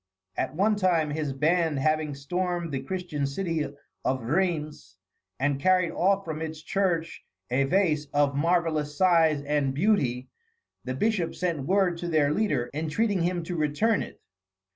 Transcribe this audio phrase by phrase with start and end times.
[0.35, 3.63] At one time, his band having stormed the Christian city
[4.03, 4.97] of Rheims
[5.39, 10.27] and carried off from its church a vase "of marvellous size and beauty,"
[10.83, 14.19] the bishop sent word to their leader entreating him to return it.